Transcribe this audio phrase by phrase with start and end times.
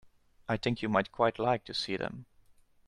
[0.49, 2.25] I think you might quite like to see them.